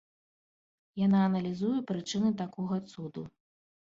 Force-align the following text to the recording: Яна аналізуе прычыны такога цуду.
Яна 1.01 1.19
аналізуе 1.29 1.79
прычыны 1.91 2.29
такога 2.43 2.75
цуду. 2.93 3.21